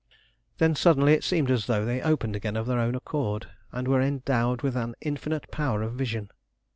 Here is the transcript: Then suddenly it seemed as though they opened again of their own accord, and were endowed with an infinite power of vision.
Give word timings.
Then 0.57 0.73
suddenly 0.73 1.13
it 1.13 1.23
seemed 1.23 1.51
as 1.51 1.67
though 1.67 1.85
they 1.85 2.01
opened 2.01 2.35
again 2.35 2.55
of 2.57 2.65
their 2.65 2.79
own 2.79 2.95
accord, 2.95 3.45
and 3.71 3.87
were 3.87 4.01
endowed 4.01 4.63
with 4.63 4.75
an 4.75 4.95
infinite 5.01 5.51
power 5.51 5.83
of 5.83 5.93
vision. 5.93 6.31